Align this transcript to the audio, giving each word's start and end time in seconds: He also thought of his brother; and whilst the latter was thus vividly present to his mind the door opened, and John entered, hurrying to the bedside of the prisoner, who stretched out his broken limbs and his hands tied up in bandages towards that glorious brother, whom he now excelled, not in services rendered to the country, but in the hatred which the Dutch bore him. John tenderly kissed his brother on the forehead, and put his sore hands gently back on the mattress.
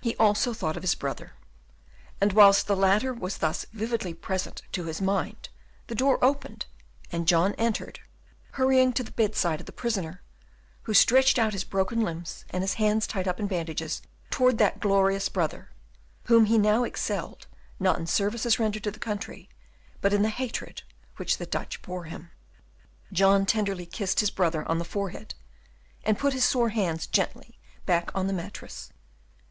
He 0.00 0.16
also 0.16 0.54
thought 0.54 0.78
of 0.78 0.82
his 0.82 0.94
brother; 0.94 1.34
and 2.22 2.32
whilst 2.32 2.66
the 2.66 2.74
latter 2.74 3.12
was 3.12 3.36
thus 3.36 3.66
vividly 3.70 4.14
present 4.14 4.62
to 4.72 4.84
his 4.86 5.02
mind 5.02 5.50
the 5.88 5.94
door 5.94 6.18
opened, 6.24 6.64
and 7.12 7.28
John 7.28 7.52
entered, 7.56 7.98
hurrying 8.52 8.94
to 8.94 9.02
the 9.02 9.10
bedside 9.10 9.60
of 9.60 9.66
the 9.66 9.72
prisoner, 9.72 10.22
who 10.84 10.94
stretched 10.94 11.38
out 11.38 11.52
his 11.52 11.64
broken 11.64 12.00
limbs 12.00 12.46
and 12.48 12.62
his 12.62 12.72
hands 12.80 13.06
tied 13.06 13.28
up 13.28 13.38
in 13.38 13.46
bandages 13.46 14.00
towards 14.30 14.56
that 14.56 14.80
glorious 14.80 15.28
brother, 15.28 15.68
whom 16.28 16.46
he 16.46 16.56
now 16.56 16.82
excelled, 16.84 17.46
not 17.78 17.98
in 17.98 18.06
services 18.06 18.58
rendered 18.58 18.84
to 18.84 18.90
the 18.90 18.98
country, 18.98 19.50
but 20.00 20.14
in 20.14 20.22
the 20.22 20.30
hatred 20.30 20.82
which 21.16 21.36
the 21.36 21.44
Dutch 21.44 21.82
bore 21.82 22.04
him. 22.04 22.30
John 23.12 23.44
tenderly 23.44 23.84
kissed 23.84 24.20
his 24.20 24.30
brother 24.30 24.66
on 24.66 24.78
the 24.78 24.84
forehead, 24.86 25.34
and 26.04 26.18
put 26.18 26.32
his 26.32 26.46
sore 26.46 26.70
hands 26.70 27.06
gently 27.06 27.58
back 27.84 28.10
on 28.14 28.28
the 28.28 28.32
mattress. 28.32 28.94